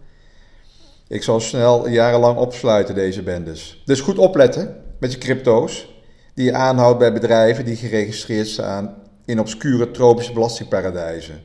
Ik 1.09 1.23
zal 1.23 1.40
snel 1.40 1.88
jarenlang 1.88 2.38
opsluiten 2.38 2.95
deze 2.95 3.23
bendes. 3.23 3.83
Dus 3.85 4.00
goed 4.00 4.18
opletten 4.18 4.83
met 5.00 5.12
je 5.12 5.18
crypto's 5.18 6.02
die 6.35 6.45
je 6.45 6.52
aanhoudt 6.52 6.99
bij 6.99 7.12
bedrijven 7.12 7.64
die 7.64 7.76
geregistreerd 7.76 8.47
staan 8.47 8.95
in 9.25 9.40
obscure 9.40 9.90
tropische 9.90 10.33
belastingparadijzen. 10.33 11.40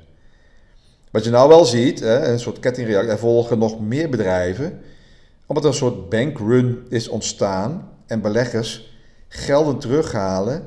Wat 1.12 1.24
je 1.24 1.30
nou 1.30 1.50
wel 1.50 1.66
ziet, 1.66 2.02
een 2.02 2.40
soort 2.40 2.60
kettingreactie, 2.60 3.12
er 3.12 3.20
volgen 3.20 3.60
nog 3.60 3.80
meer 3.80 4.10
bedrijven, 4.10 4.82
omdat 5.46 5.64
er 5.64 5.70
een 5.70 5.76
soort 5.76 6.10
bankrun 6.10 6.86
is 6.90 7.08
ontstaan 7.08 7.90
en 8.06 8.22
beleggers 8.22 8.98
gelden 9.28 9.80
terughalen 9.80 10.66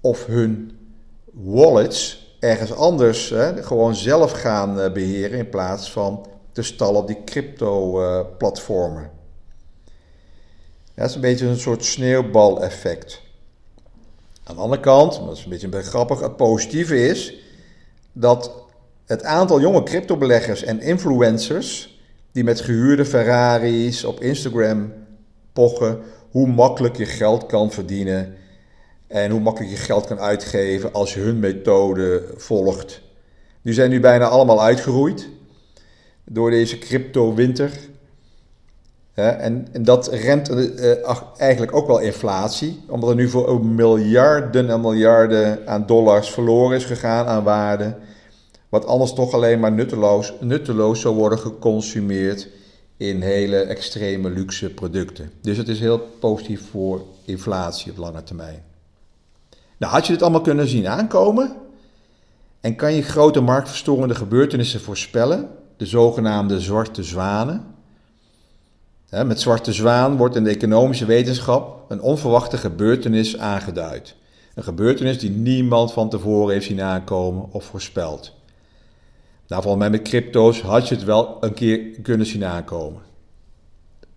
of 0.00 0.26
hun 0.26 0.78
wallets 1.32 2.25
ergens 2.40 2.72
anders 2.72 3.30
hè, 3.30 3.62
gewoon 3.62 3.94
zelf 3.94 4.32
gaan 4.32 4.80
eh, 4.80 4.92
beheren 4.92 5.38
in 5.38 5.48
plaats 5.48 5.92
van 5.92 6.26
te 6.52 6.62
stallen 6.62 7.00
op 7.00 7.06
die 7.06 7.24
crypto-platformen. 7.24 9.02
Eh, 9.02 9.10
dat 10.94 11.08
is 11.08 11.14
een 11.14 11.20
beetje 11.20 11.46
een 11.46 11.58
soort 11.58 11.84
sneeuwbaleffect. 11.84 13.22
Aan 14.44 14.54
de 14.54 14.60
andere 14.60 14.82
kant, 14.82 15.20
dat 15.26 15.36
is 15.36 15.44
een 15.44 15.50
beetje 15.50 15.82
grappig, 15.82 16.20
het 16.20 16.36
positieve 16.36 17.08
is 17.08 17.34
dat 18.12 18.52
het 19.06 19.22
aantal 19.22 19.60
jonge 19.60 19.82
cryptobeleggers 19.82 20.62
en 20.62 20.80
influencers 20.80 22.00
die 22.32 22.44
met 22.44 22.60
gehuurde 22.60 23.04
Ferraris 23.04 24.04
op 24.04 24.20
Instagram 24.20 24.92
pochen 25.52 26.00
hoe 26.30 26.46
makkelijk 26.46 26.96
je 26.96 27.06
geld 27.06 27.46
kan 27.46 27.70
verdienen 27.70 28.34
en 29.06 29.30
hoe 29.30 29.40
makkelijk 29.40 29.72
je 29.72 29.78
geld 29.78 30.06
kan 30.06 30.20
uitgeven 30.20 30.92
als 30.92 31.14
je 31.14 31.20
hun 31.20 31.38
methode 31.38 32.24
volgt. 32.36 33.00
Die 33.62 33.74
zijn 33.74 33.90
nu 33.90 34.00
bijna 34.00 34.26
allemaal 34.26 34.62
uitgeroeid 34.62 35.28
door 36.24 36.50
deze 36.50 36.78
crypto-winter. 36.78 37.70
En, 39.14 39.68
en, 39.72 39.82
dat 39.82 40.08
remt 40.08 40.50
uh, 40.50 40.92
eigenlijk 41.36 41.76
ook 41.76 41.86
wel 41.86 41.98
inflatie, 41.98 42.80
omdat 42.88 43.10
er 43.10 43.14
nu 43.14 43.28
voor 43.28 43.64
miljarden 43.64 44.70
en 44.70 44.80
miljarden 44.80 45.68
aan 45.68 45.86
dollars 45.86 46.30
verloren 46.30 46.76
is 46.76 46.84
gegaan 46.84 47.26
aan 47.26 47.44
waarde, 47.44 47.96
wat 48.68 48.86
anders 48.86 49.12
toch 49.12 49.32
alleen 49.32 49.60
maar 49.60 49.72
nutteloos, 49.72 50.34
nutteloos 50.40 51.00
zou 51.00 51.14
worden 51.14 51.38
geconsumeerd 51.38 52.48
in 52.96 53.22
hele 53.22 53.56
extreme 53.56 54.30
luxe 54.30 54.70
producten. 54.70 55.30
Dus 55.40 55.56
het 55.56 55.68
is 55.68 55.80
heel 55.80 55.98
positief 55.98 56.70
voor 56.70 57.04
inflatie 57.24 57.90
op 57.90 57.98
lange 57.98 58.22
termijn. 58.22 58.62
Nou, 59.76 59.92
had 59.92 60.06
je 60.06 60.12
dit 60.12 60.22
allemaal 60.22 60.40
kunnen 60.40 60.68
zien 60.68 60.88
aankomen? 60.88 61.56
En 62.60 62.76
kan 62.76 62.92
je 62.92 63.02
grote 63.02 63.40
marktverstorende 63.40 64.14
gebeurtenissen 64.14 64.80
voorspellen? 64.80 65.48
De 65.76 65.86
zogenaamde 65.86 66.60
zwarte 66.60 67.02
zwanen. 67.02 67.74
Met 69.10 69.40
zwarte 69.40 69.72
zwaan 69.72 70.16
wordt 70.16 70.36
in 70.36 70.44
de 70.44 70.50
economische 70.50 71.04
wetenschap 71.04 71.90
een 71.90 72.00
onverwachte 72.00 72.56
gebeurtenis 72.56 73.38
aangeduid. 73.38 74.14
Een 74.54 74.62
gebeurtenis 74.62 75.18
die 75.18 75.30
niemand 75.30 75.92
van 75.92 76.08
tevoren 76.08 76.52
heeft 76.52 76.66
zien 76.66 76.82
aankomen 76.82 77.46
of 77.50 77.64
voorspeld. 77.64 78.32
Nou, 79.48 79.62
volgens 79.62 79.88
met 79.88 80.02
crypto's 80.02 80.60
had 80.60 80.88
je 80.88 80.94
het 80.94 81.04
wel 81.04 81.36
een 81.40 81.54
keer 81.54 82.00
kunnen 82.02 82.26
zien 82.26 82.44
aankomen. 82.44 83.02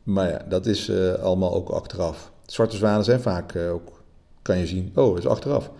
Maar 0.04 0.30
ja, 0.30 0.42
dat 0.50 0.66
is 0.66 0.90
uh, 0.90 1.14
allemaal 1.14 1.54
ook 1.54 1.70
achteraf. 1.70 2.32
Zwarte 2.46 2.78
zwanen 2.78 3.04
zijn 3.04 3.22
vaak 3.22 3.54
uh, 3.54 3.74
ook, 3.74 3.99
kan 4.42 4.58
je 4.58 4.68
zien, 4.68 4.92
oh, 4.96 5.18
is 5.18 5.28
achteraf. 5.28 5.72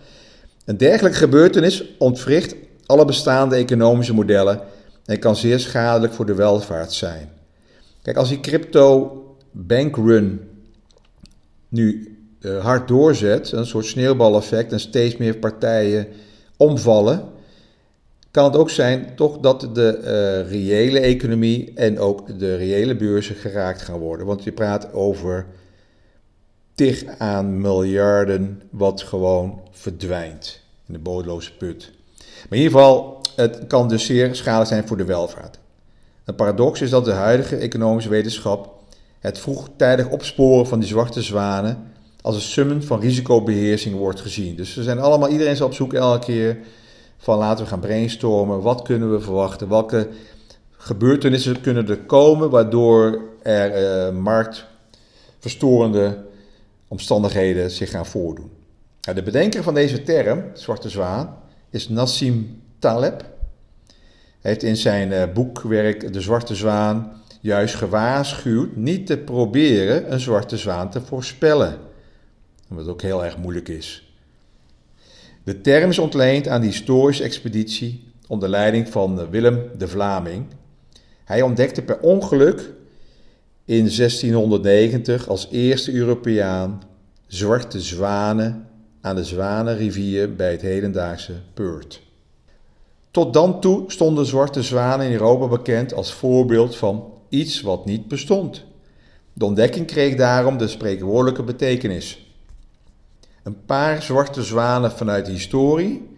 Een 0.64 0.76
dergelijke 0.76 1.18
gebeurtenis 1.18 1.84
ontwricht 1.98 2.54
alle 2.86 3.04
bestaande 3.04 3.56
economische 3.56 4.14
modellen 4.14 4.60
en 5.04 5.18
kan 5.18 5.36
zeer 5.36 5.60
schadelijk 5.60 6.12
voor 6.12 6.26
de 6.26 6.34
welvaart 6.34 6.92
zijn. 6.92 7.30
Kijk, 8.02 8.16
als 8.16 8.28
die 8.28 8.40
crypto 8.40 9.16
bankrun 9.50 10.40
nu 11.68 12.16
uh, 12.40 12.64
hard 12.64 12.88
doorzet, 12.88 13.52
een 13.52 13.66
soort 13.66 13.84
sneeuwbaleffect 13.84 14.72
en 14.72 14.80
steeds 14.80 15.16
meer 15.16 15.36
partijen 15.36 16.06
omvallen, 16.56 17.24
kan 18.30 18.44
het 18.44 18.56
ook 18.56 18.70
zijn 18.70 19.12
toch 19.16 19.38
dat 19.38 19.68
de 19.72 19.98
uh, 20.44 20.50
reële 20.50 21.00
economie 21.00 21.72
en 21.74 21.98
ook 21.98 22.38
de 22.38 22.56
reële 22.56 22.96
beurzen 22.96 23.34
geraakt 23.34 23.82
gaan 23.82 23.98
worden. 23.98 24.26
Want 24.26 24.44
je 24.44 24.52
praat 24.52 24.92
over 24.92 25.46
aan 27.18 27.60
miljarden 27.60 28.62
wat 28.70 29.02
gewoon 29.02 29.60
verdwijnt 29.70 30.60
in 30.86 30.92
de 30.92 30.98
bodemloze 30.98 31.56
put. 31.56 31.90
Maar 32.18 32.58
in 32.58 32.64
ieder 32.64 32.78
geval, 32.78 33.20
het 33.36 33.66
kan 33.66 33.88
dus 33.88 34.06
zeer 34.06 34.34
schadelijk 34.34 34.68
zijn 34.68 34.86
voor 34.86 34.96
de 34.96 35.04
welvaart. 35.04 35.58
Een 36.24 36.34
paradox 36.34 36.80
is 36.80 36.90
dat 36.90 37.04
de 37.04 37.12
huidige 37.12 37.56
economische 37.56 38.10
wetenschap 38.10 38.74
het 39.18 39.38
vroegtijdig 39.38 40.08
opsporen 40.08 40.66
van 40.66 40.80
die 40.80 40.88
zwarte 40.88 41.22
zwanen 41.22 41.92
als 42.22 42.34
een 42.34 42.40
summen 42.40 42.82
van 42.82 43.00
risicobeheersing 43.00 43.96
wordt 43.96 44.20
gezien. 44.20 44.56
Dus 44.56 44.72
ze 44.72 44.82
zijn 44.82 45.00
allemaal, 45.00 45.28
iedereen 45.28 45.52
is 45.52 45.60
op 45.60 45.74
zoek 45.74 45.92
elke 45.92 46.26
keer 46.26 46.58
van 47.18 47.38
laten 47.38 47.64
we 47.64 47.70
gaan 47.70 47.80
brainstormen. 47.80 48.60
Wat 48.60 48.82
kunnen 48.82 49.12
we 49.12 49.20
verwachten? 49.20 49.68
Welke 49.68 50.08
gebeurtenissen 50.70 51.60
kunnen 51.60 51.88
er 51.88 51.98
komen 51.98 52.50
waardoor 52.50 53.20
er 53.42 54.08
uh, 54.08 54.18
marktverstorende 54.18 56.28
omstandigheden 56.90 57.70
zich 57.70 57.90
gaan 57.90 58.06
voordoen? 58.06 58.50
Nou, 59.00 59.16
de 59.16 59.22
bedenker 59.22 59.62
van 59.62 59.74
deze 59.74 60.02
term, 60.02 60.44
zwarte 60.52 60.88
zwaan, 60.88 61.38
is 61.70 61.88
Nassim 61.88 62.62
Taleb. 62.78 63.20
Hij 64.40 64.50
heeft 64.50 64.62
in 64.62 64.76
zijn 64.76 65.12
uh, 65.12 65.22
boekwerk 65.34 66.12
De 66.12 66.20
Zwarte 66.20 66.54
Zwaan 66.54 67.12
juist 67.40 67.74
gewaarschuwd 67.74 68.76
niet 68.76 69.06
te 69.06 69.18
proberen 69.18 70.12
een 70.12 70.20
zwarte 70.20 70.56
zwaan 70.56 70.90
te 70.90 71.00
voorspellen. 71.00 71.78
Wat 72.68 72.88
ook 72.88 73.02
heel 73.02 73.24
erg 73.24 73.38
moeilijk 73.38 73.68
is. 73.68 74.14
De 75.44 75.60
term 75.60 75.90
is 75.90 75.98
ontleend 75.98 76.48
aan 76.48 76.60
de 76.60 76.66
historische 76.66 77.22
expeditie 77.22 78.12
onder 78.26 78.48
leiding 78.48 78.88
van 78.88 79.30
Willem 79.30 79.70
de 79.78 79.88
Vlaming. 79.88 80.46
Hij 81.24 81.42
ontdekte 81.42 81.82
per 81.82 82.00
ongeluk 82.00 82.72
in 83.64 83.88
1690 83.96 85.28
als 85.28 85.48
eerste 85.50 85.92
Europeaan 85.92 86.82
zwarte 87.30 87.80
zwanen 87.80 88.68
aan 89.00 89.16
de 89.16 89.24
Zwanenrivier 89.24 90.34
bij 90.34 90.50
het 90.50 90.60
hedendaagse 90.60 91.32
Perth. 91.54 92.00
Tot 93.10 93.32
dan 93.32 93.60
toe 93.60 93.84
stonden 93.86 94.26
zwarte 94.26 94.62
zwanen 94.62 95.06
in 95.06 95.12
Europa 95.12 95.48
bekend 95.48 95.94
als 95.94 96.12
voorbeeld 96.12 96.76
van 96.76 97.12
iets 97.28 97.60
wat 97.60 97.84
niet 97.84 98.08
bestond. 98.08 98.64
De 99.32 99.44
ontdekking 99.44 99.86
kreeg 99.86 100.16
daarom 100.16 100.58
de 100.58 100.68
spreekwoordelijke 100.68 101.42
betekenis 101.42 102.30
een 103.42 103.64
paar 103.64 104.02
zwarte 104.02 104.42
zwanen 104.42 104.92
vanuit 104.92 105.26
de 105.26 105.32
historie. 105.32 106.08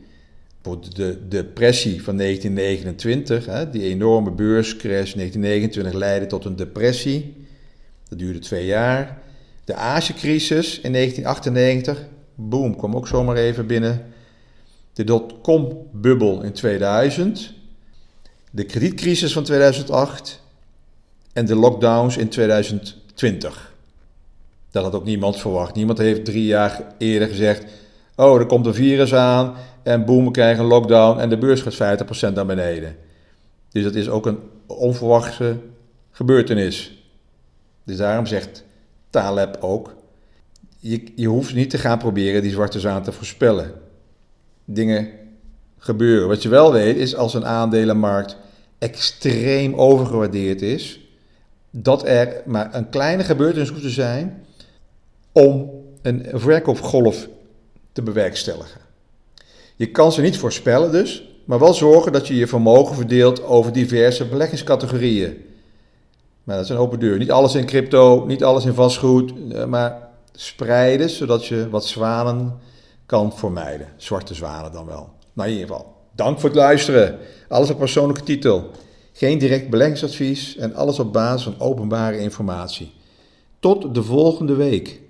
De 0.95 1.29
depressie 1.29 2.03
van 2.03 2.17
1929, 2.17 3.47
hè, 3.47 3.71
die 3.71 3.83
enorme 3.83 4.31
beurscrash 4.31 5.13
1929 5.13 5.93
leidde 5.93 6.27
tot 6.27 6.45
een 6.45 6.57
depressie. 6.57 7.47
Dat 8.09 8.19
duurde 8.19 8.39
twee 8.39 8.67
jaar. 8.67 9.22
De 9.65 9.75
Azië-crisis 9.75 10.81
in 10.81 10.93
1998, 10.93 12.07
boom, 12.35 12.77
kwam 12.77 12.97
ook 12.97 13.09
zomaar 13.09 13.37
even 13.37 13.67
binnen. 13.67 14.07
De 14.93 15.05
dotcom-bubbel 15.05 16.43
in 16.43 16.53
2000. 16.53 17.53
De 18.51 18.65
kredietcrisis 18.65 19.33
van 19.33 19.45
2008. 19.45 20.41
En 21.33 21.47
de 21.47 21.55
lockdowns 21.55 22.17
in 22.17 22.29
2020. 22.29 23.73
Dat 24.71 24.85
had 24.85 24.95
ook 24.95 25.05
niemand 25.05 25.37
verwacht. 25.37 25.75
Niemand 25.75 25.99
heeft 25.99 26.25
drie 26.25 26.45
jaar 26.45 26.95
eerder 26.99 27.29
gezegd: 27.29 27.65
Oh, 28.17 28.39
er 28.39 28.47
komt 28.47 28.67
een 28.67 28.75
virus 28.75 29.15
aan 29.15 29.55
en 29.83 30.05
boem, 30.05 30.25
we 30.25 30.31
krijgen 30.31 30.63
een 30.63 30.69
lockdown 30.69 31.19
en 31.19 31.29
de 31.29 31.39
beurs 31.39 31.61
gaat 31.61 32.01
50% 32.31 32.33
naar 32.35 32.47
beneden. 32.47 32.97
Dus 33.69 33.83
dat 33.83 33.95
is 33.95 34.09
ook 34.09 34.27
een 34.27 34.39
onverwachte 34.67 35.57
gebeurtenis. 36.11 37.05
Dus 37.85 37.97
daarom 37.97 38.27
zegt 38.27 38.65
Taleb 39.13 39.57
ook: 39.61 39.95
je, 40.79 41.03
je 41.15 41.27
hoeft 41.27 41.55
niet 41.55 41.71
te 41.71 41.79
gaan 41.79 41.99
proberen 41.99 42.43
die 42.43 42.51
zwarte 42.51 42.81
zwaan 42.81 43.03
te 43.03 43.13
voorspellen. 43.13 43.73
Dingen 44.65 45.09
gebeuren. 45.79 46.29
Wat 46.29 46.43
je 46.43 46.49
wel 46.49 46.73
weet 46.73 46.97
is 46.97 47.17
als 47.17 47.35
een 47.35 47.47
aandelenmarkt 47.47 48.37
extreem 48.79 49.75
overgewaardeerd 49.75 50.63
is, 50.63 51.01
dat 51.71 52.07
er 52.07 52.43
maar 52.47 52.75
een 52.75 52.89
kleine 52.89 53.25
gebeurtenis 53.25 53.69
hoeft 53.69 53.83
te 53.83 53.91
zijn 53.91 54.45
om 55.33 55.71
een 56.03 56.27
verkoopgolf 56.33 57.29
te 57.93 58.03
bewerkstelligen. 58.03 58.81
Je 59.77 59.91
kan 59.91 60.13
ze 60.13 60.21
niet 60.21 60.39
voorspellen 60.39 60.93
dus, 60.93 61.29
maar 61.45 61.59
wel 61.59 61.75
zorgen 61.75 62.13
dat 62.13 62.27
je 62.27 62.37
je 62.37 62.47
vermogen 62.47 62.97
verdeelt 62.97 63.45
over 63.45 63.73
diverse 63.73 64.29
beleggingscategorieën. 64.29 65.45
Maar 66.45 66.57
dat 66.57 66.65
is 66.65 66.71
een 66.71 66.77
open 66.77 66.99
deur. 66.99 67.19
Niet 67.19 67.31
alles 67.31 67.55
in 67.55 67.67
crypto, 67.67 68.25
niet 68.27 68.45
alles 68.45 68.65
in 68.65 68.75
vastgoed, 68.75 69.33
eh, 69.53 69.65
maar 69.65 70.09
spreiden 70.33 71.11
zodat 71.11 71.47
je 71.47 71.71
wat 71.71 71.85
zwanen 71.85 72.59
kan 73.07 73.33
vermijden. 73.37 73.89
Zwarte 73.97 74.35
zwanen 74.35 74.73
dan 74.73 74.87
wel. 74.87 75.11
Nou, 75.33 75.49
in 75.49 75.55
ieder 75.55 75.69
geval, 75.69 75.95
dank 76.15 76.41
voor 76.41 76.49
het 76.49 76.59
luisteren. 76.59 77.19
Alles 77.49 77.71
op 77.71 77.79
persoonlijke 77.79 78.23
titel. 78.23 78.71
Geen 79.13 79.39
direct 79.39 79.71
beleggingsadvies 79.71 80.57
en 80.57 80.75
alles 80.75 80.99
op 80.99 81.13
basis 81.13 81.43
van 81.43 81.55
openbare 81.59 82.19
informatie. 82.19 82.93
Tot 83.59 83.95
de 83.95 84.03
volgende 84.03 84.55
week. 84.55 85.01